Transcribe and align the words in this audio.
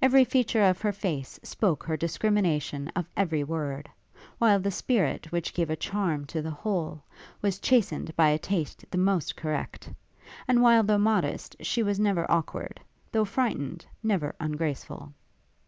Every 0.00 0.22
feature 0.22 0.62
of 0.62 0.80
her 0.82 0.92
face 0.92 1.40
spoke 1.42 1.82
her 1.82 1.96
discrimination 1.96 2.86
of 2.94 3.08
every 3.16 3.42
word; 3.42 3.90
while 4.38 4.60
the 4.60 4.70
spirit 4.70 5.32
which 5.32 5.52
gave 5.52 5.70
a 5.70 5.74
charm 5.74 6.24
to 6.26 6.40
the 6.40 6.52
whole, 6.52 7.02
was 7.42 7.58
chastened 7.58 8.14
by 8.14 8.28
a 8.28 8.38
taste 8.38 8.84
the 8.92 8.98
most 8.98 9.34
correct; 9.34 9.92
and 10.46 10.62
while 10.62 10.84
though 10.84 10.98
modest 10.98 11.56
she 11.62 11.82
was 11.82 11.98
never 11.98 12.30
awkward; 12.30 12.78
though 13.10 13.24
frightened, 13.24 13.84
never 14.04 14.36
ungraceful. 14.38 15.12